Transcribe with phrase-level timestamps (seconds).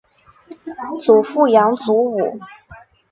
[1.05, 2.39] 祖父杨祖武。